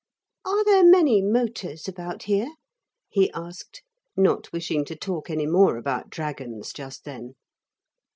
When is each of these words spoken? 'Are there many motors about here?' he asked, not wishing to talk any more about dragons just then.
'Are 0.43 0.63
there 0.65 0.83
many 0.83 1.21
motors 1.21 1.87
about 1.87 2.23
here?' 2.23 2.55
he 3.07 3.29
asked, 3.33 3.83
not 4.17 4.51
wishing 4.51 4.83
to 4.85 4.95
talk 4.95 5.29
any 5.29 5.45
more 5.45 5.77
about 5.77 6.09
dragons 6.09 6.73
just 6.73 7.03
then. 7.03 7.35